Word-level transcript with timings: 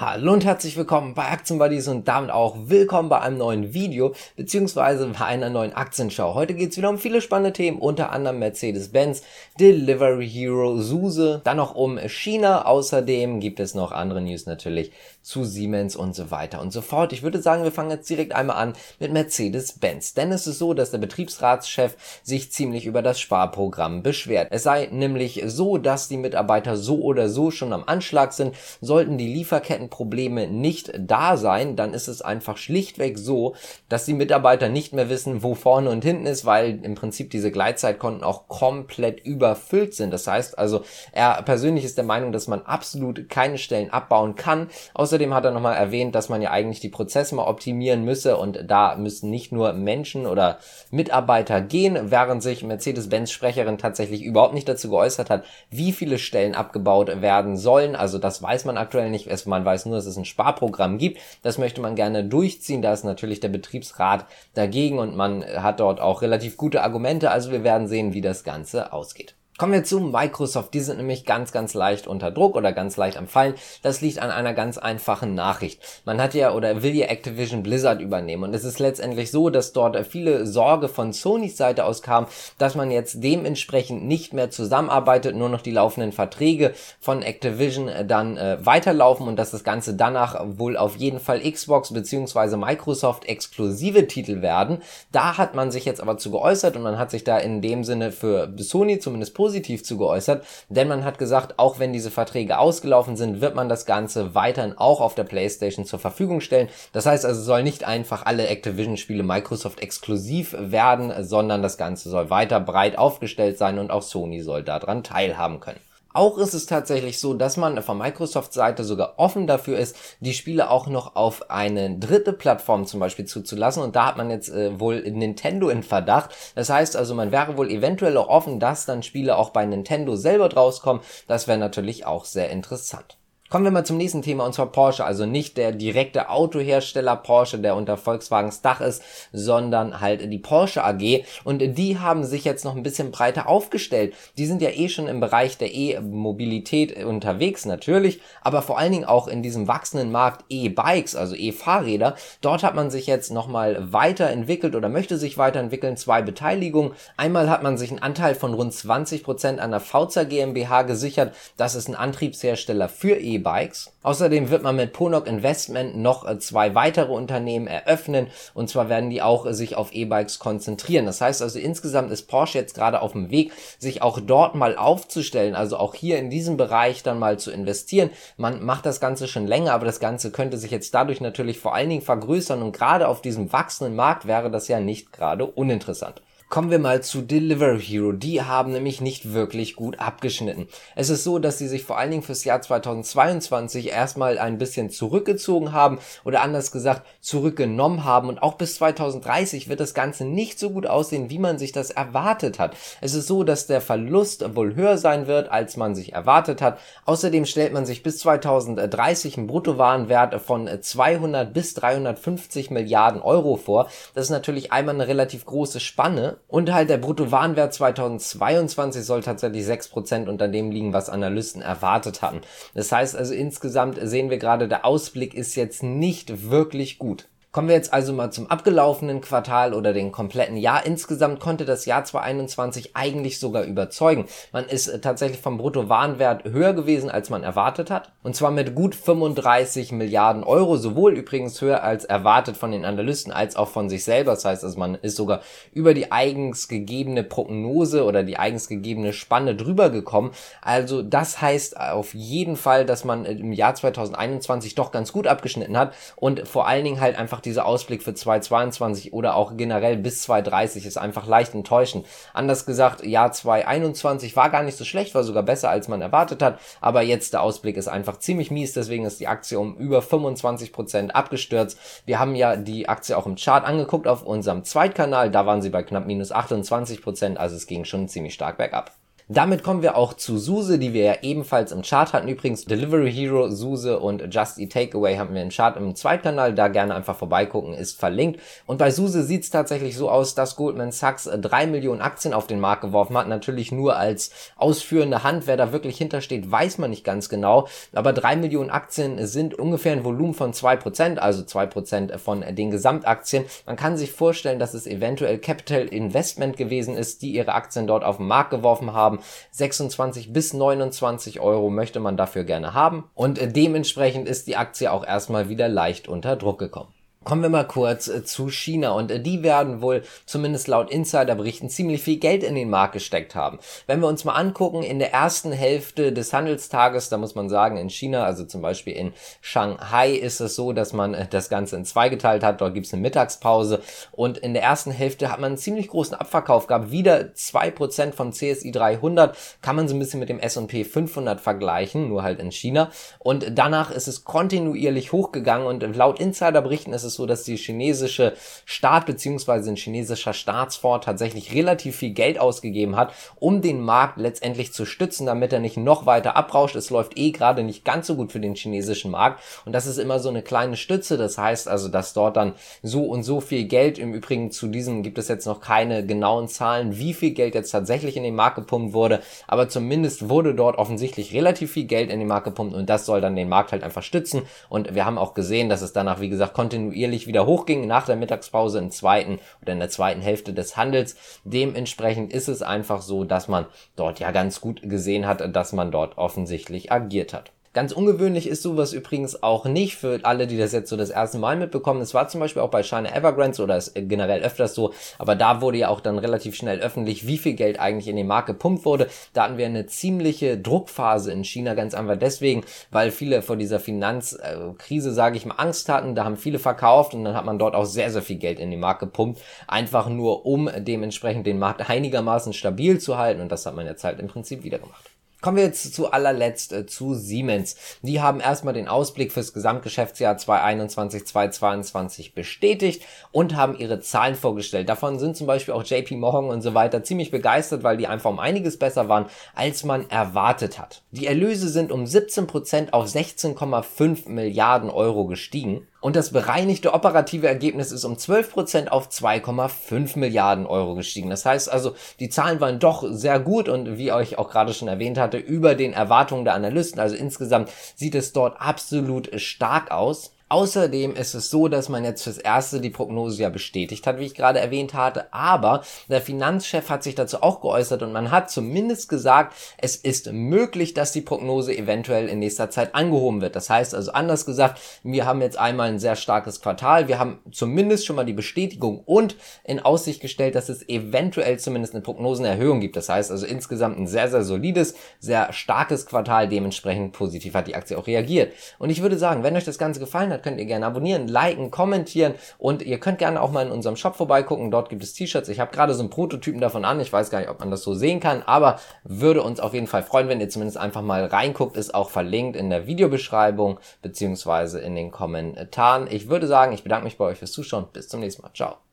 Hallo 0.00 0.32
und 0.32 0.46
herzlich 0.46 0.78
willkommen 0.78 1.12
bei 1.12 1.26
Aktienbuddies 1.28 1.86
und 1.86 2.08
damit 2.08 2.30
auch 2.30 2.56
willkommen 2.58 3.10
bei 3.10 3.20
einem 3.20 3.36
neuen 3.36 3.74
Video 3.74 4.14
beziehungsweise 4.34 5.06
bei 5.08 5.26
einer 5.26 5.50
neuen 5.50 5.74
Aktienschau. 5.74 6.32
Heute 6.32 6.54
geht 6.54 6.70
es 6.70 6.78
wieder 6.78 6.88
um 6.88 6.96
viele 6.96 7.20
spannende 7.20 7.52
Themen, 7.52 7.78
unter 7.78 8.10
anderem 8.10 8.38
Mercedes-Benz, 8.38 9.20
Delivery 9.60 10.26
Hero, 10.26 10.80
SUSE, 10.80 11.42
dann 11.44 11.58
noch 11.58 11.74
um 11.74 11.98
China. 12.08 12.64
Außerdem 12.64 13.40
gibt 13.40 13.60
es 13.60 13.74
noch 13.74 13.92
andere 13.92 14.22
News 14.22 14.46
natürlich 14.46 14.90
zu 15.20 15.44
Siemens 15.44 15.96
und 15.96 16.14
so 16.14 16.30
weiter 16.30 16.62
und 16.62 16.72
so 16.72 16.80
fort. 16.80 17.12
Ich 17.12 17.22
würde 17.22 17.42
sagen, 17.42 17.64
wir 17.64 17.70
fangen 17.70 17.90
jetzt 17.90 18.08
direkt 18.08 18.34
einmal 18.34 18.56
an 18.56 18.72
mit 19.00 19.12
Mercedes-Benz. 19.12 20.14
Denn 20.14 20.32
es 20.32 20.46
ist 20.46 20.58
so, 20.58 20.72
dass 20.72 20.92
der 20.92 20.96
Betriebsratschef 20.96 22.22
sich 22.22 22.50
ziemlich 22.52 22.86
über 22.86 23.02
das 23.02 23.20
Sparprogramm 23.20 24.02
beschwert. 24.02 24.48
Es 24.50 24.62
sei 24.62 24.88
nämlich 24.90 25.42
so, 25.44 25.76
dass 25.76 26.08
die 26.08 26.16
Mitarbeiter 26.16 26.78
so 26.78 27.02
oder 27.02 27.28
so 27.28 27.50
schon 27.50 27.74
am 27.74 27.84
Anschlag 27.84 28.32
sind, 28.32 28.54
sollten 28.80 29.18
die 29.18 29.30
Lieferketten 29.30 29.89
Probleme 29.90 30.46
nicht 30.46 30.92
da 30.96 31.36
sein, 31.36 31.76
dann 31.76 31.92
ist 31.92 32.08
es 32.08 32.22
einfach 32.22 32.56
schlichtweg 32.56 33.18
so, 33.18 33.54
dass 33.88 34.06
die 34.06 34.14
Mitarbeiter 34.14 34.68
nicht 34.68 34.92
mehr 34.92 35.10
wissen, 35.10 35.42
wo 35.42 35.54
vorne 35.54 35.90
und 35.90 36.04
hinten 36.04 36.26
ist, 36.26 36.44
weil 36.44 36.82
im 36.82 36.94
Prinzip 36.94 37.30
diese 37.30 37.50
Gleitzeitkonten 37.50 38.22
auch 38.22 38.48
komplett 38.48 39.20
überfüllt 39.26 39.94
sind. 39.94 40.12
Das 40.12 40.26
heißt 40.26 40.58
also, 40.58 40.82
er 41.12 41.42
persönlich 41.42 41.84
ist 41.84 41.98
der 41.98 42.04
Meinung, 42.04 42.32
dass 42.32 42.48
man 42.48 42.62
absolut 42.62 43.28
keine 43.28 43.58
Stellen 43.58 43.90
abbauen 43.90 44.36
kann. 44.36 44.68
Außerdem 44.94 45.34
hat 45.34 45.44
er 45.44 45.50
nochmal 45.50 45.76
erwähnt, 45.76 46.14
dass 46.14 46.28
man 46.28 46.40
ja 46.40 46.50
eigentlich 46.50 46.80
die 46.80 46.88
Prozesse 46.88 47.34
mal 47.34 47.46
optimieren 47.46 48.04
müsse 48.04 48.36
und 48.36 48.64
da 48.66 48.96
müssen 48.96 49.30
nicht 49.30 49.52
nur 49.52 49.72
Menschen 49.72 50.26
oder 50.26 50.58
Mitarbeiter 50.90 51.60
gehen, 51.60 52.10
während 52.10 52.42
sich 52.42 52.62
Mercedes-Benz-Sprecherin 52.62 53.78
tatsächlich 53.78 54.22
überhaupt 54.22 54.54
nicht 54.54 54.68
dazu 54.68 54.90
geäußert 54.90 55.30
hat, 55.30 55.44
wie 55.70 55.92
viele 55.92 56.18
Stellen 56.18 56.54
abgebaut 56.54 57.20
werden 57.20 57.56
sollen. 57.56 57.96
Also 57.96 58.18
das 58.18 58.42
weiß 58.42 58.64
man 58.64 58.76
aktuell 58.76 59.10
nicht. 59.10 59.28
Man 59.46 59.64
weiß 59.64 59.79
weiß 59.80 59.86
nur, 59.86 59.96
dass 59.96 60.06
es 60.06 60.16
ein 60.16 60.24
Sparprogramm 60.24 60.98
gibt. 60.98 61.20
Das 61.42 61.58
möchte 61.58 61.80
man 61.80 61.96
gerne 61.96 62.24
durchziehen. 62.24 62.82
Da 62.82 62.92
ist 62.92 63.04
natürlich 63.04 63.40
der 63.40 63.48
Betriebsrat 63.48 64.26
dagegen 64.54 64.98
und 64.98 65.16
man 65.16 65.44
hat 65.44 65.80
dort 65.80 66.00
auch 66.00 66.22
relativ 66.22 66.56
gute 66.56 66.82
Argumente. 66.82 67.30
Also 67.30 67.50
wir 67.50 67.64
werden 67.64 67.88
sehen, 67.88 68.12
wie 68.12 68.20
das 68.20 68.44
Ganze 68.44 68.92
ausgeht. 68.92 69.34
Kommen 69.60 69.74
wir 69.74 69.84
zu 69.84 70.00
Microsoft. 70.00 70.72
Die 70.72 70.80
sind 70.80 70.96
nämlich 70.96 71.26
ganz, 71.26 71.52
ganz 71.52 71.74
leicht 71.74 72.06
unter 72.06 72.30
Druck 72.30 72.56
oder 72.56 72.72
ganz 72.72 72.96
leicht 72.96 73.18
am 73.18 73.26
Fallen. 73.26 73.52
Das 73.82 74.00
liegt 74.00 74.18
an 74.18 74.30
einer 74.30 74.54
ganz 74.54 74.78
einfachen 74.78 75.34
Nachricht. 75.34 75.82
Man 76.06 76.18
hat 76.18 76.32
ja 76.32 76.54
oder 76.54 76.82
will 76.82 76.94
ja 76.94 77.08
Activision 77.08 77.62
Blizzard 77.62 78.00
übernehmen 78.00 78.44
und 78.44 78.54
es 78.54 78.64
ist 78.64 78.78
letztendlich 78.78 79.30
so, 79.30 79.50
dass 79.50 79.74
dort 79.74 79.98
viele 80.06 80.46
Sorge 80.46 80.88
von 80.88 81.12
Sonys 81.12 81.58
Seite 81.58 81.84
aus 81.84 82.00
kam, 82.00 82.26
dass 82.56 82.74
man 82.74 82.90
jetzt 82.90 83.22
dementsprechend 83.22 84.02
nicht 84.02 84.32
mehr 84.32 84.48
zusammenarbeitet, 84.48 85.36
nur 85.36 85.50
noch 85.50 85.60
die 85.60 85.72
laufenden 85.72 86.12
Verträge 86.12 86.72
von 86.98 87.20
Activision 87.20 87.90
dann 88.08 88.38
äh, 88.38 88.56
weiterlaufen 88.64 89.28
und 89.28 89.36
dass 89.36 89.50
das 89.50 89.62
Ganze 89.62 89.92
danach 89.92 90.40
wohl 90.42 90.78
auf 90.78 90.96
jeden 90.96 91.20
Fall 91.20 91.38
Xbox 91.38 91.92
bzw. 91.92 92.56
Microsoft 92.56 93.26
exklusive 93.26 94.06
Titel 94.06 94.40
werden. 94.40 94.78
Da 95.12 95.36
hat 95.36 95.54
man 95.54 95.70
sich 95.70 95.84
jetzt 95.84 96.00
aber 96.00 96.16
zu 96.16 96.30
geäußert 96.30 96.76
und 96.76 96.82
man 96.82 96.98
hat 96.98 97.10
sich 97.10 97.24
da 97.24 97.36
in 97.36 97.60
dem 97.60 97.84
Sinne 97.84 98.10
für 98.10 98.50
Sony 98.56 99.00
zumindest 99.00 99.34
positiv 99.34 99.49
positiv 99.50 99.82
zu 99.82 99.98
geäußert, 99.98 100.46
denn 100.68 100.86
man 100.86 101.04
hat 101.04 101.18
gesagt, 101.18 101.58
auch 101.58 101.80
wenn 101.80 101.92
diese 101.92 102.12
Verträge 102.12 102.60
ausgelaufen 102.60 103.16
sind, 103.16 103.40
wird 103.40 103.56
man 103.56 103.68
das 103.68 103.84
Ganze 103.84 104.32
weiterhin 104.36 104.78
auch 104.78 105.00
auf 105.00 105.16
der 105.16 105.24
PlayStation 105.24 105.84
zur 105.84 105.98
Verfügung 105.98 106.40
stellen. 106.40 106.68
Das 106.92 107.04
heißt 107.04 107.26
also, 107.26 107.42
soll 107.42 107.64
nicht 107.64 107.82
einfach 107.82 108.26
alle 108.26 108.46
Activision-Spiele 108.46 109.24
Microsoft 109.24 109.80
exklusiv 109.80 110.54
werden, 110.56 111.12
sondern 111.24 111.62
das 111.62 111.78
Ganze 111.78 112.10
soll 112.10 112.30
weiter 112.30 112.60
breit 112.60 112.96
aufgestellt 112.96 113.58
sein 113.58 113.80
und 113.80 113.90
auch 113.90 114.02
Sony 114.02 114.40
soll 114.40 114.62
daran 114.62 115.02
teilhaben 115.02 115.58
können. 115.58 115.80
Auch 116.12 116.38
ist 116.38 116.54
es 116.54 116.66
tatsächlich 116.66 117.20
so, 117.20 117.34
dass 117.34 117.56
man 117.56 117.80
von 117.82 117.96
Microsoft 117.96 118.52
Seite 118.52 118.82
sogar 118.82 119.14
offen 119.18 119.46
dafür 119.46 119.78
ist, 119.78 119.96
die 120.18 120.34
Spiele 120.34 120.68
auch 120.68 120.88
noch 120.88 121.14
auf 121.14 121.50
eine 121.50 121.98
dritte 121.98 122.32
Plattform 122.32 122.84
zum 122.84 122.98
Beispiel 122.98 123.26
zuzulassen. 123.26 123.82
Und 123.82 123.94
da 123.94 124.06
hat 124.06 124.16
man 124.16 124.28
jetzt 124.28 124.48
äh, 124.48 124.80
wohl 124.80 125.02
Nintendo 125.02 125.68
in 125.68 125.84
Verdacht. 125.84 126.34
Das 126.56 126.68
heißt 126.68 126.96
also, 126.96 127.14
man 127.14 127.30
wäre 127.30 127.56
wohl 127.56 127.70
eventuell 127.70 128.16
auch 128.16 128.28
offen, 128.28 128.58
dass 128.58 128.86
dann 128.86 129.04
Spiele 129.04 129.36
auch 129.36 129.50
bei 129.50 129.64
Nintendo 129.64 130.16
selber 130.16 130.52
rauskommen. 130.52 131.02
Das 131.28 131.46
wäre 131.46 131.58
natürlich 131.58 132.06
auch 132.06 132.24
sehr 132.24 132.50
interessant. 132.50 133.19
Kommen 133.50 133.64
wir 133.64 133.72
mal 133.72 133.84
zum 133.84 133.96
nächsten 133.96 134.22
Thema 134.22 134.46
und 134.46 134.54
zwar 134.54 134.70
Porsche, 134.70 135.04
also 135.04 135.26
nicht 135.26 135.56
der 135.56 135.72
direkte 135.72 136.30
Autohersteller 136.30 137.16
Porsche, 137.16 137.58
der 137.58 137.74
unter 137.74 137.96
Volkswagens 137.96 138.62
Dach 138.62 138.80
ist, 138.80 139.02
sondern 139.32 140.00
halt 140.00 140.32
die 140.32 140.38
Porsche 140.38 140.84
AG 140.84 141.24
und 141.42 141.58
die 141.58 141.98
haben 141.98 142.22
sich 142.22 142.44
jetzt 142.44 142.64
noch 142.64 142.76
ein 142.76 142.84
bisschen 142.84 143.10
breiter 143.10 143.48
aufgestellt. 143.48 144.14
Die 144.38 144.46
sind 144.46 144.62
ja 144.62 144.70
eh 144.70 144.88
schon 144.88 145.08
im 145.08 145.18
Bereich 145.18 145.58
der 145.58 145.74
E-Mobilität 145.74 147.04
unterwegs 147.04 147.64
natürlich, 147.66 148.20
aber 148.40 148.62
vor 148.62 148.78
allen 148.78 148.92
Dingen 148.92 149.04
auch 149.04 149.26
in 149.26 149.42
diesem 149.42 149.66
wachsenden 149.66 150.12
Markt 150.12 150.44
E-Bikes, 150.48 151.16
also 151.16 151.34
E-Fahrräder. 151.34 152.14
Dort 152.42 152.62
hat 152.62 152.76
man 152.76 152.92
sich 152.92 153.08
jetzt 153.08 153.32
nochmal 153.32 153.92
weiterentwickelt 153.92 154.76
oder 154.76 154.88
möchte 154.88 155.18
sich 155.18 155.38
weiterentwickeln, 155.38 155.96
zwei 155.96 156.22
Beteiligungen. 156.22 156.92
Einmal 157.16 157.50
hat 157.50 157.64
man 157.64 157.78
sich 157.78 157.90
einen 157.90 157.98
Anteil 157.98 158.36
von 158.36 158.54
rund 158.54 158.72
20 158.72 159.24
Prozent 159.24 159.58
an 159.58 159.72
der 159.72 159.80
VZ 159.80 160.28
GmbH 160.28 160.82
gesichert. 160.82 161.34
Das 161.56 161.74
ist 161.74 161.88
ein 161.88 161.96
Antriebshersteller 161.96 162.88
für 162.88 163.16
E 163.16 163.39
E-Bikes. 163.40 163.92
Außerdem 164.02 164.50
wird 164.50 164.62
man 164.62 164.76
mit 164.76 164.92
Ponok 164.92 165.26
Investment 165.26 165.96
noch 165.96 166.26
äh, 166.26 166.38
zwei 166.38 166.74
weitere 166.74 167.12
Unternehmen 167.12 167.66
eröffnen 167.66 168.28
und 168.54 168.68
zwar 168.68 168.88
werden 168.88 169.10
die 169.10 169.22
auch 169.22 169.46
äh, 169.46 169.54
sich 169.54 169.76
auf 169.76 169.92
E-Bikes 169.92 170.38
konzentrieren. 170.38 171.06
Das 171.06 171.20
heißt 171.20 171.42
also 171.42 171.58
insgesamt 171.58 172.10
ist 172.10 172.28
Porsche 172.28 172.58
jetzt 172.58 172.74
gerade 172.74 173.02
auf 173.02 173.12
dem 173.12 173.30
Weg, 173.30 173.52
sich 173.78 174.02
auch 174.02 174.20
dort 174.20 174.54
mal 174.54 174.76
aufzustellen, 174.76 175.54
also 175.54 175.76
auch 175.76 175.94
hier 175.94 176.18
in 176.18 176.30
diesem 176.30 176.56
Bereich 176.56 177.02
dann 177.02 177.18
mal 177.18 177.38
zu 177.38 177.50
investieren. 177.50 178.10
Man 178.36 178.62
macht 178.64 178.86
das 178.86 179.00
Ganze 179.00 179.28
schon 179.28 179.46
länger, 179.46 179.72
aber 179.72 179.86
das 179.86 180.00
Ganze 180.00 180.30
könnte 180.30 180.58
sich 180.58 180.70
jetzt 180.70 180.94
dadurch 180.94 181.20
natürlich 181.20 181.58
vor 181.58 181.74
allen 181.74 181.90
Dingen 181.90 182.02
vergrößern 182.02 182.62
und 182.62 182.72
gerade 182.72 183.08
auf 183.08 183.22
diesem 183.22 183.52
wachsenden 183.52 183.96
Markt 183.96 184.26
wäre 184.26 184.50
das 184.50 184.68
ja 184.68 184.80
nicht 184.80 185.12
gerade 185.12 185.46
uninteressant. 185.46 186.22
Kommen 186.50 186.72
wir 186.72 186.80
mal 186.80 187.00
zu 187.00 187.22
Delivery 187.22 187.80
Hero. 187.80 188.10
Die 188.10 188.42
haben 188.42 188.72
nämlich 188.72 189.00
nicht 189.00 189.32
wirklich 189.32 189.76
gut 189.76 190.00
abgeschnitten. 190.00 190.66
Es 190.96 191.08
ist 191.08 191.22
so, 191.22 191.38
dass 191.38 191.58
sie 191.58 191.68
sich 191.68 191.84
vor 191.84 191.96
allen 191.96 192.10
Dingen 192.10 192.24
fürs 192.24 192.42
Jahr 192.42 192.60
2022 192.60 193.90
erstmal 193.90 194.36
ein 194.36 194.58
bisschen 194.58 194.90
zurückgezogen 194.90 195.70
haben 195.70 196.00
oder 196.24 196.42
anders 196.42 196.72
gesagt 196.72 197.06
zurückgenommen 197.20 198.02
haben 198.02 198.28
und 198.28 198.42
auch 198.42 198.54
bis 198.54 198.74
2030 198.74 199.68
wird 199.68 199.78
das 199.78 199.94
Ganze 199.94 200.24
nicht 200.24 200.58
so 200.58 200.70
gut 200.70 200.88
aussehen, 200.88 201.30
wie 201.30 201.38
man 201.38 201.56
sich 201.56 201.70
das 201.70 201.92
erwartet 201.92 202.58
hat. 202.58 202.76
Es 203.00 203.14
ist 203.14 203.28
so, 203.28 203.44
dass 203.44 203.68
der 203.68 203.80
Verlust 203.80 204.56
wohl 204.56 204.74
höher 204.74 204.98
sein 204.98 205.28
wird, 205.28 205.52
als 205.52 205.76
man 205.76 205.94
sich 205.94 206.14
erwartet 206.14 206.60
hat. 206.62 206.80
Außerdem 207.04 207.46
stellt 207.46 207.72
man 207.72 207.86
sich 207.86 208.02
bis 208.02 208.18
2030 208.18 209.38
einen 209.38 209.46
Bruttowarenwert 209.46 210.40
von 210.40 210.68
200 210.80 211.54
bis 211.54 211.74
350 211.74 212.72
Milliarden 212.72 213.22
Euro 213.22 213.54
vor. 213.54 213.88
Das 214.14 214.24
ist 214.24 214.30
natürlich 214.30 214.72
einmal 214.72 214.96
eine 214.96 215.06
relativ 215.06 215.46
große 215.46 215.78
Spanne 215.78 216.39
und 216.48 216.72
halt 216.72 216.90
der 216.90 216.98
Bruttowarenwert 216.98 217.72
2022 217.74 219.04
soll 219.04 219.22
tatsächlich 219.22 219.64
6% 219.64 220.28
unter 220.28 220.48
dem 220.48 220.70
liegen, 220.70 220.92
was 220.92 221.08
Analysten 221.08 221.62
erwartet 221.62 222.22
hatten. 222.22 222.40
Das 222.74 222.92
heißt 222.92 223.16
also 223.16 223.34
insgesamt 223.34 223.98
sehen 224.02 224.30
wir 224.30 224.38
gerade, 224.38 224.68
der 224.68 224.84
Ausblick 224.84 225.34
ist 225.34 225.54
jetzt 225.54 225.82
nicht 225.82 226.50
wirklich 226.50 226.98
gut. 226.98 227.28
Kommen 227.52 227.66
wir 227.66 227.74
jetzt 227.74 227.92
also 227.92 228.12
mal 228.12 228.30
zum 228.30 228.48
abgelaufenen 228.48 229.20
Quartal 229.20 229.74
oder 229.74 229.92
den 229.92 230.12
kompletten 230.12 230.56
Jahr. 230.56 230.86
Insgesamt 230.86 231.40
konnte 231.40 231.64
das 231.64 231.84
Jahr 231.84 232.04
2021 232.04 232.94
eigentlich 232.94 233.40
sogar 233.40 233.64
überzeugen. 233.64 234.26
Man 234.52 234.66
ist 234.66 234.86
äh, 234.86 235.00
tatsächlich 235.00 235.40
vom 235.40 235.58
Bruttowarenwert 235.58 236.44
höher 236.44 236.74
gewesen, 236.74 237.10
als 237.10 237.28
man 237.28 237.42
erwartet 237.42 237.90
hat. 237.90 238.12
Und 238.22 238.36
zwar 238.36 238.52
mit 238.52 238.76
gut 238.76 238.94
35 238.94 239.90
Milliarden 239.90 240.44
Euro, 240.44 240.76
sowohl 240.76 241.14
übrigens 241.14 241.60
höher 241.60 241.82
als 241.82 242.04
erwartet 242.04 242.56
von 242.56 242.70
den 242.70 242.84
Analysten 242.84 243.32
als 243.32 243.56
auch 243.56 243.68
von 243.68 243.88
sich 243.88 244.04
selber. 244.04 244.30
Das 244.30 244.44
heißt 244.44 244.62
also, 244.62 244.78
man 244.78 244.94
ist 244.94 245.16
sogar 245.16 245.40
über 245.72 245.92
die 245.92 246.12
eigens 246.12 246.68
gegebene 246.68 247.24
Prognose 247.24 248.04
oder 248.04 248.22
die 248.22 248.38
eigens 248.38 248.68
gegebene 248.68 249.12
Spanne 249.12 249.56
drüber 249.56 249.90
gekommen. 249.90 250.30
Also 250.62 251.02
das 251.02 251.42
heißt 251.42 251.80
auf 251.80 252.14
jeden 252.14 252.54
Fall, 252.54 252.86
dass 252.86 253.04
man 253.04 253.24
im 253.24 253.52
Jahr 253.52 253.74
2021 253.74 254.76
doch 254.76 254.92
ganz 254.92 255.12
gut 255.12 255.26
abgeschnitten 255.26 255.76
hat 255.76 255.94
und 256.14 256.46
vor 256.46 256.68
allen 256.68 256.84
Dingen 256.84 257.00
halt 257.00 257.18
einfach 257.18 257.39
einfach 257.40 257.42
dieser 257.42 257.66
Ausblick 257.66 258.02
für 258.02 258.14
2022 258.14 259.12
oder 259.12 259.34
auch 259.34 259.56
generell 259.56 259.96
bis 259.96 260.22
2030 260.22 260.86
ist 260.86 260.98
einfach 260.98 261.26
leicht 261.26 261.54
enttäuschend. 261.54 262.06
Anders 262.34 262.66
gesagt, 262.66 263.04
Jahr 263.04 263.32
2021 263.32 264.36
war 264.36 264.50
gar 264.50 264.62
nicht 264.62 264.76
so 264.76 264.84
schlecht, 264.84 265.14
war 265.14 265.24
sogar 265.24 265.42
besser 265.42 265.70
als 265.70 265.88
man 265.88 266.02
erwartet 266.02 266.42
hat, 266.42 266.60
aber 266.80 267.02
jetzt 267.02 267.32
der 267.32 267.42
Ausblick 267.42 267.76
ist 267.76 267.88
einfach 267.88 268.18
ziemlich 268.18 268.50
mies, 268.50 268.74
deswegen 268.74 269.06
ist 269.06 269.20
die 269.20 269.28
Aktie 269.28 269.58
um 269.58 269.76
über 269.76 270.02
25 270.02 270.72
Prozent 270.72 271.14
abgestürzt. 271.14 271.78
Wir 272.04 272.18
haben 272.18 272.34
ja 272.34 272.56
die 272.56 272.88
Aktie 272.88 273.16
auch 273.16 273.26
im 273.26 273.36
Chart 273.36 273.64
angeguckt 273.64 274.06
auf 274.06 274.22
unserem 274.22 274.64
Zweitkanal, 274.64 275.30
da 275.30 275.46
waren 275.46 275.62
sie 275.62 275.70
bei 275.70 275.82
knapp 275.82 276.06
minus 276.06 276.32
28%, 276.32 277.00
Prozent, 277.00 277.38
also 277.38 277.56
es 277.56 277.66
ging 277.66 277.84
schon 277.84 278.08
ziemlich 278.08 278.34
stark 278.34 278.58
bergab. 278.58 278.99
Damit 279.32 279.62
kommen 279.62 279.80
wir 279.80 279.96
auch 279.96 280.14
zu 280.14 280.38
SUSE, 280.38 280.76
die 280.80 280.92
wir 280.92 281.04
ja 281.04 281.14
ebenfalls 281.22 281.70
im 281.70 281.82
Chart 281.82 282.12
hatten. 282.12 282.26
Übrigens 282.26 282.64
Delivery 282.64 283.12
Hero, 283.12 283.48
SUSE 283.48 284.00
und 284.00 284.34
Just 284.34 284.58
Eat 284.58 284.72
Takeaway 284.72 285.18
haben 285.18 285.36
wir 285.36 285.42
im 285.42 285.50
Chart 285.50 285.76
im 285.76 285.94
Zweitkanal. 285.94 286.52
Da 286.52 286.66
gerne 286.66 286.96
einfach 286.96 287.14
vorbeigucken, 287.14 287.74
ist 287.74 287.96
verlinkt. 287.96 288.40
Und 288.66 288.78
bei 288.78 288.90
SUSE 288.90 289.22
sieht 289.22 289.44
es 289.44 289.50
tatsächlich 289.50 289.96
so 289.96 290.10
aus, 290.10 290.34
dass 290.34 290.56
Goldman 290.56 290.90
Sachs 290.90 291.30
drei 291.40 291.68
Millionen 291.68 292.00
Aktien 292.00 292.34
auf 292.34 292.48
den 292.48 292.58
Markt 292.58 292.82
geworfen 292.82 293.16
hat. 293.16 293.28
Natürlich 293.28 293.70
nur 293.70 293.96
als 293.96 294.32
ausführende 294.56 295.22
Hand. 295.22 295.46
Wer 295.46 295.56
da 295.56 295.70
wirklich 295.70 295.96
hintersteht, 295.96 296.50
weiß 296.50 296.78
man 296.78 296.90
nicht 296.90 297.04
ganz 297.04 297.28
genau. 297.28 297.68
Aber 297.92 298.12
drei 298.12 298.34
Millionen 298.34 298.70
Aktien 298.70 299.24
sind 299.28 299.54
ungefähr 299.54 299.92
ein 299.92 300.04
Volumen 300.04 300.34
von 300.34 300.52
zwei 300.52 300.74
Prozent, 300.74 301.22
also 301.22 301.44
zwei 301.44 301.66
Prozent 301.66 302.20
von 302.20 302.44
den 302.56 302.72
Gesamtaktien. 302.72 303.44
Man 303.64 303.76
kann 303.76 303.96
sich 303.96 304.10
vorstellen, 304.10 304.58
dass 304.58 304.74
es 304.74 304.88
eventuell 304.88 305.38
Capital 305.38 305.82
Investment 305.82 306.56
gewesen 306.56 306.96
ist, 306.96 307.22
die 307.22 307.30
ihre 307.30 307.52
Aktien 307.52 307.86
dort 307.86 308.02
auf 308.02 308.16
den 308.16 308.26
Markt 308.26 308.50
geworfen 308.50 308.92
haben. 308.92 309.19
26 309.52 310.32
bis 310.32 310.52
29 310.52 311.40
Euro 311.40 311.70
möchte 311.70 312.00
man 312.00 312.16
dafür 312.16 312.44
gerne 312.44 312.74
haben. 312.74 313.10
Und 313.14 313.40
dementsprechend 313.56 314.28
ist 314.28 314.46
die 314.46 314.56
Aktie 314.56 314.92
auch 314.92 315.06
erstmal 315.06 315.48
wieder 315.48 315.68
leicht 315.68 316.08
unter 316.08 316.36
Druck 316.36 316.58
gekommen. 316.58 316.92
Kommen 317.22 317.42
wir 317.42 317.50
mal 317.50 317.66
kurz 317.66 318.08
äh, 318.08 318.24
zu 318.24 318.48
China 318.48 318.92
und 318.92 319.10
äh, 319.10 319.20
die 319.20 319.42
werden 319.42 319.82
wohl 319.82 320.04
zumindest 320.24 320.68
laut 320.68 320.90
Insiderberichten 320.90 321.68
ziemlich 321.68 322.02
viel 322.02 322.16
Geld 322.16 322.42
in 322.42 322.54
den 322.54 322.70
Markt 322.70 322.94
gesteckt 322.94 323.34
haben. 323.34 323.58
Wenn 323.86 324.00
wir 324.00 324.08
uns 324.08 324.24
mal 324.24 324.32
angucken, 324.32 324.82
in 324.82 324.98
der 324.98 325.12
ersten 325.12 325.52
Hälfte 325.52 326.14
des 326.14 326.32
Handelstages, 326.32 327.10
da 327.10 327.18
muss 327.18 327.34
man 327.34 327.50
sagen, 327.50 327.76
in 327.76 327.90
China, 327.90 328.24
also 328.24 328.46
zum 328.46 328.62
Beispiel 328.62 328.94
in 328.94 329.12
Shanghai 329.42 330.12
ist 330.12 330.40
es 330.40 330.56
so, 330.56 330.72
dass 330.72 330.94
man 330.94 331.12
äh, 331.12 331.26
das 331.28 331.50
Ganze 331.50 331.76
in 331.76 331.84
zwei 331.84 332.08
geteilt 332.08 332.42
hat, 332.42 332.62
dort 332.62 332.72
gibt 332.72 332.86
es 332.86 332.94
eine 332.94 333.02
Mittagspause. 333.02 333.82
Und 334.12 334.38
in 334.38 334.54
der 334.54 334.62
ersten 334.62 334.90
Hälfte 334.90 335.30
hat 335.30 335.40
man 335.40 335.48
einen 335.48 335.58
ziemlich 335.58 335.88
großen 335.88 336.14
Abverkauf 336.14 336.68
gehabt, 336.68 336.90
wieder 336.90 337.34
zwei 337.34 337.70
Prozent 337.70 338.14
vom 338.14 338.32
CSI 338.32 338.72
300, 338.72 339.36
kann 339.60 339.76
man 339.76 339.88
so 339.88 339.94
ein 339.94 339.98
bisschen 339.98 340.20
mit 340.20 340.30
dem 340.30 340.40
S&P 340.40 340.84
500 340.84 341.38
vergleichen, 341.38 342.08
nur 342.08 342.22
halt 342.22 342.40
in 342.40 342.50
China. 342.50 342.90
Und 343.18 343.58
danach 343.58 343.90
ist 343.90 344.08
es 344.08 344.24
kontinuierlich 344.24 345.12
hochgegangen. 345.12 345.66
Und 345.66 345.82
laut 345.94 346.18
Insiderberichten 346.18 346.94
ist 346.94 347.04
es 347.04 347.09
es 347.10 347.16
so, 347.16 347.26
dass 347.26 347.44
die 347.44 347.56
chinesische 347.56 348.34
Staat 348.64 349.06
bzw. 349.06 349.68
ein 349.68 349.76
chinesischer 349.76 350.32
Staatsfonds 350.32 351.04
tatsächlich 351.04 351.54
relativ 351.54 351.96
viel 351.96 352.10
Geld 352.10 352.38
ausgegeben 352.38 352.96
hat, 352.96 353.12
um 353.38 353.60
den 353.60 353.80
Markt 353.80 354.18
letztendlich 354.18 354.72
zu 354.72 354.86
stützen, 354.86 355.26
damit 355.26 355.52
er 355.52 355.60
nicht 355.60 355.76
noch 355.76 356.06
weiter 356.06 356.36
abrauscht. 356.36 356.76
Es 356.76 356.90
läuft 356.90 357.18
eh 357.18 357.30
gerade 357.32 357.62
nicht 357.62 357.84
ganz 357.84 358.06
so 358.06 358.14
gut 358.14 358.32
für 358.32 358.40
den 358.40 358.54
chinesischen 358.54 359.10
Markt 359.10 359.40
und 359.64 359.72
das 359.72 359.86
ist 359.86 359.98
immer 359.98 360.18
so 360.18 360.28
eine 360.28 360.42
kleine 360.42 360.76
Stütze. 360.76 361.16
Das 361.16 361.36
heißt 361.36 361.68
also, 361.68 361.88
dass 361.88 362.12
dort 362.12 362.36
dann 362.36 362.54
so 362.82 363.04
und 363.04 363.22
so 363.22 363.40
viel 363.40 363.64
Geld, 363.64 363.98
im 363.98 364.14
Übrigen 364.14 364.50
zu 364.50 364.68
diesem 364.68 365.02
gibt 365.02 365.18
es 365.18 365.28
jetzt 365.28 365.46
noch 365.46 365.60
keine 365.60 366.06
genauen 366.06 366.48
Zahlen, 366.48 366.96
wie 366.96 367.14
viel 367.14 367.32
Geld 367.32 367.54
jetzt 367.54 367.70
tatsächlich 367.70 368.16
in 368.16 368.22
den 368.22 368.34
Markt 368.34 368.56
gepumpt 368.56 368.94
wurde, 368.94 369.20
aber 369.46 369.68
zumindest 369.68 370.28
wurde 370.28 370.54
dort 370.54 370.78
offensichtlich 370.78 371.34
relativ 371.34 371.72
viel 371.72 371.84
Geld 371.84 372.10
in 372.10 372.18
den 372.18 372.28
Markt 372.28 372.44
gepumpt 372.44 372.74
und 372.74 372.88
das 372.88 373.06
soll 373.06 373.20
dann 373.20 373.36
den 373.36 373.48
Markt 373.48 373.72
halt 373.72 373.82
einfach 373.82 374.02
stützen 374.02 374.42
und 374.68 374.94
wir 374.94 375.04
haben 375.04 375.18
auch 375.18 375.34
gesehen, 375.34 375.68
dass 375.68 375.82
es 375.82 375.92
danach, 375.92 376.20
wie 376.20 376.28
gesagt, 376.28 376.54
kontinuierlich 376.54 376.99
kontinuierlich 377.00 377.26
wieder 377.26 377.46
hochging 377.46 377.86
nach 377.86 378.04
der 378.04 378.16
Mittagspause 378.16 378.78
im 378.78 378.90
zweiten 378.90 379.38
oder 379.62 379.72
in 379.72 379.78
der 379.78 379.88
zweiten 379.88 380.20
Hälfte 380.20 380.52
des 380.52 380.76
Handels. 380.76 381.16
Dementsprechend 381.44 382.32
ist 382.32 382.48
es 382.48 382.62
einfach 382.62 383.00
so, 383.00 383.24
dass 383.24 383.48
man 383.48 383.66
dort 383.96 384.20
ja 384.20 384.30
ganz 384.32 384.60
gut 384.60 384.82
gesehen 384.82 385.26
hat, 385.26 385.40
dass 385.56 385.72
man 385.72 385.90
dort 385.90 386.18
offensichtlich 386.18 386.92
agiert 386.92 387.32
hat. 387.32 387.52
Ganz 387.72 387.92
ungewöhnlich 387.92 388.48
ist 388.48 388.62
sowas 388.62 388.92
übrigens 388.92 389.44
auch 389.44 389.64
nicht 389.64 389.94
für 389.94 390.18
alle, 390.24 390.48
die 390.48 390.58
das 390.58 390.72
jetzt 390.72 390.90
so 390.90 390.96
das 390.96 391.10
erste 391.10 391.38
Mal 391.38 391.56
mitbekommen. 391.56 392.00
Es 392.00 392.14
war 392.14 392.26
zum 392.26 392.40
Beispiel 392.40 392.62
auch 392.62 392.70
bei 392.70 392.82
China 392.82 393.14
Evergrande 393.14 393.62
oder 393.62 393.76
ist 393.76 393.92
generell 393.94 394.42
öfters 394.42 394.74
so, 394.74 394.92
aber 395.20 395.36
da 395.36 395.60
wurde 395.60 395.78
ja 395.78 395.88
auch 395.88 396.00
dann 396.00 396.18
relativ 396.18 396.56
schnell 396.56 396.80
öffentlich, 396.80 397.28
wie 397.28 397.38
viel 397.38 397.52
Geld 397.52 397.78
eigentlich 397.78 398.08
in 398.08 398.16
die 398.16 398.24
Marke 398.24 398.54
gepumpt 398.54 398.84
wurde. 398.84 399.08
Da 399.34 399.44
hatten 399.44 399.56
wir 399.56 399.66
eine 399.66 399.86
ziemliche 399.86 400.58
Druckphase 400.58 401.30
in 401.30 401.44
China, 401.44 401.74
ganz 401.74 401.94
einfach 401.94 402.16
deswegen, 402.16 402.64
weil 402.90 403.12
viele 403.12 403.40
vor 403.40 403.54
dieser 403.54 403.78
Finanzkrise, 403.78 405.12
sage 405.12 405.36
ich 405.36 405.46
mal, 405.46 405.54
Angst 405.54 405.88
hatten. 405.88 406.16
Da 406.16 406.24
haben 406.24 406.36
viele 406.36 406.58
verkauft 406.58 407.14
und 407.14 407.22
dann 407.22 407.36
hat 407.36 407.44
man 407.44 407.60
dort 407.60 407.76
auch 407.76 407.86
sehr, 407.86 408.10
sehr 408.10 408.22
viel 408.22 408.38
Geld 408.38 408.58
in 408.58 408.72
die 408.72 408.76
Marke 408.76 409.06
gepumpt, 409.06 409.40
einfach 409.68 410.08
nur 410.08 410.44
um 410.44 410.68
dementsprechend 410.76 411.46
den 411.46 411.60
Markt 411.60 411.88
einigermaßen 411.88 412.52
stabil 412.52 412.98
zu 412.98 413.16
halten 413.16 413.40
und 413.40 413.52
das 413.52 413.64
hat 413.64 413.76
man 413.76 413.86
jetzt 413.86 414.02
halt 414.02 414.18
im 414.18 414.26
Prinzip 414.26 414.64
wieder 414.64 414.80
gemacht. 414.80 415.04
Kommen 415.40 415.56
wir 415.56 415.64
jetzt 415.64 415.94
zu 415.94 416.12
allerletzt 416.12 416.72
äh, 416.72 416.84
zu 416.84 417.14
Siemens. 417.14 417.76
Die 418.02 418.20
haben 418.20 418.40
erstmal 418.40 418.74
den 418.74 418.88
Ausblick 418.88 419.32
fürs 419.32 419.54
Gesamtgeschäftsjahr 419.54 420.36
2021, 420.36 421.26
2022 421.26 422.34
bestätigt 422.34 423.02
und 423.32 423.56
haben 423.56 423.78
ihre 423.78 424.00
Zahlen 424.00 424.34
vorgestellt. 424.34 424.90
Davon 424.90 425.18
sind 425.18 425.36
zum 425.36 425.46
Beispiel 425.46 425.72
auch 425.72 425.84
JP 425.84 426.16
Morgan 426.16 426.50
und 426.50 426.60
so 426.60 426.74
weiter 426.74 427.02
ziemlich 427.02 427.30
begeistert, 427.30 427.82
weil 427.82 427.96
die 427.96 428.06
einfach 428.06 428.30
um 428.30 428.38
einiges 428.38 428.78
besser 428.78 429.08
waren, 429.08 429.26
als 429.54 429.82
man 429.82 430.10
erwartet 430.10 430.78
hat. 430.78 431.02
Die 431.10 431.26
Erlöse 431.26 431.70
sind 431.70 431.90
um 431.90 432.04
17% 432.04 432.92
auf 432.92 433.06
16,5 433.06 434.28
Milliarden 434.28 434.90
Euro 434.90 435.26
gestiegen. 435.26 435.86
Und 436.00 436.16
das 436.16 436.32
bereinigte 436.32 436.94
operative 436.94 437.46
Ergebnis 437.46 437.92
ist 437.92 438.04
um 438.04 438.14
12% 438.14 438.88
auf 438.88 439.08
2,5 439.08 440.18
Milliarden 440.18 440.66
Euro 440.66 440.94
gestiegen. 440.94 441.28
Das 441.28 441.44
heißt 441.44 441.70
also, 441.70 441.94
die 442.20 442.30
Zahlen 442.30 442.60
waren 442.60 442.78
doch 442.78 443.04
sehr 443.10 443.38
gut 443.38 443.68
und 443.68 443.98
wie 443.98 444.12
euch 444.12 444.38
auch 444.38 444.50
gerade 444.50 444.72
schon 444.72 444.88
erwähnt 444.88 445.18
hatte, 445.18 445.36
über 445.36 445.74
den 445.74 445.92
Erwartungen 445.92 446.44
der 446.44 446.54
Analysten. 446.54 447.00
Also 447.00 447.16
insgesamt 447.16 447.70
sieht 447.94 448.14
es 448.14 448.32
dort 448.32 448.60
absolut 448.60 449.38
stark 449.40 449.90
aus. 449.90 450.32
Außerdem 450.52 451.14
ist 451.14 451.34
es 451.34 451.48
so, 451.48 451.68
dass 451.68 451.88
man 451.88 452.04
jetzt 452.04 452.24
fürs 452.24 452.36
Erste 452.36 452.80
die 452.80 452.90
Prognose 452.90 453.40
ja 453.40 453.50
bestätigt 453.50 454.04
hat, 454.08 454.18
wie 454.18 454.24
ich 454.24 454.34
gerade 454.34 454.58
erwähnt 454.58 454.94
hatte, 454.94 455.32
aber 455.32 455.84
der 456.08 456.20
Finanzchef 456.20 456.90
hat 456.90 457.04
sich 457.04 457.14
dazu 457.14 457.40
auch 457.44 457.60
geäußert 457.60 458.02
und 458.02 458.12
man 458.12 458.32
hat 458.32 458.50
zumindest 458.50 459.08
gesagt, 459.08 459.54
es 459.78 459.94
ist 459.94 460.32
möglich, 460.32 460.92
dass 460.92 461.12
die 461.12 461.20
Prognose 461.20 461.72
eventuell 461.72 462.28
in 462.28 462.40
nächster 462.40 462.68
Zeit 462.68 462.96
angehoben 462.96 463.40
wird. 463.42 463.54
Das 463.54 463.70
heißt 463.70 463.94
also 463.94 464.10
anders 464.10 464.44
gesagt, 464.44 464.80
wir 465.04 465.24
haben 465.24 465.40
jetzt 465.40 465.56
einmal 465.56 465.88
ein 465.88 466.00
sehr 466.00 466.16
starkes 466.16 466.60
Quartal, 466.60 467.06
wir 467.06 467.20
haben 467.20 467.38
zumindest 467.52 468.04
schon 468.04 468.16
mal 468.16 468.26
die 468.26 468.32
Bestätigung 468.32 469.04
und 469.06 469.36
in 469.62 469.78
Aussicht 469.78 470.20
gestellt, 470.20 470.56
dass 470.56 470.68
es 470.68 470.88
eventuell 470.88 471.60
zumindest 471.60 471.94
eine 471.94 472.02
Prognosenerhöhung 472.02 472.80
gibt. 472.80 472.96
Das 472.96 473.08
heißt 473.08 473.30
also 473.30 473.46
insgesamt 473.46 474.00
ein 474.00 474.08
sehr, 474.08 474.28
sehr 474.28 474.42
solides, 474.42 474.96
sehr 475.20 475.52
starkes 475.52 476.06
Quartal, 476.06 476.48
dementsprechend 476.48 477.12
positiv 477.12 477.54
hat 477.54 477.68
die 477.68 477.76
Aktie 477.76 477.96
auch 477.96 478.08
reagiert. 478.08 478.52
Und 478.80 478.90
ich 478.90 479.00
würde 479.00 479.16
sagen, 479.16 479.44
wenn 479.44 479.54
euch 479.54 479.64
das 479.64 479.78
Ganze 479.78 480.00
gefallen 480.00 480.32
hat, 480.32 480.39
könnt 480.42 480.58
ihr 480.58 480.66
gerne 480.66 480.86
abonnieren, 480.86 481.28
liken, 481.28 481.70
kommentieren 481.70 482.34
und 482.58 482.82
ihr 482.82 482.98
könnt 482.98 483.18
gerne 483.18 483.40
auch 483.40 483.50
mal 483.50 483.66
in 483.66 483.72
unserem 483.72 483.96
Shop 483.96 484.16
vorbeigucken. 484.16 484.70
Dort 484.70 484.88
gibt 484.88 485.02
es 485.02 485.12
T-Shirts. 485.12 485.48
Ich 485.48 485.60
habe 485.60 485.72
gerade 485.72 485.94
so 485.94 486.00
einen 486.00 486.10
Prototypen 486.10 486.60
davon 486.60 486.84
an. 486.84 487.00
Ich 487.00 487.12
weiß 487.12 487.30
gar 487.30 487.40
nicht, 487.40 487.50
ob 487.50 487.60
man 487.60 487.70
das 487.70 487.82
so 487.82 487.94
sehen 487.94 488.20
kann, 488.20 488.42
aber 488.42 488.78
würde 489.04 489.42
uns 489.42 489.60
auf 489.60 489.74
jeden 489.74 489.86
Fall 489.86 490.02
freuen, 490.02 490.28
wenn 490.28 490.40
ihr 490.40 490.48
zumindest 490.48 490.78
einfach 490.78 491.02
mal 491.02 491.24
reinguckt. 491.24 491.76
Ist 491.76 491.94
auch 491.94 492.10
verlinkt 492.10 492.56
in 492.56 492.70
der 492.70 492.86
Videobeschreibung 492.86 493.78
beziehungsweise 494.02 494.80
in 494.80 494.94
den 494.94 495.10
Kommentaren. 495.10 496.08
Ich 496.10 496.28
würde 496.28 496.46
sagen, 496.46 496.72
ich 496.72 496.82
bedanke 496.82 497.04
mich 497.04 497.18
bei 497.18 497.24
euch 497.24 497.38
fürs 497.38 497.52
Zuschauen. 497.52 497.86
Bis 497.92 498.08
zum 498.08 498.20
nächsten 498.20 498.42
Mal. 498.42 498.52
Ciao. 498.54 498.89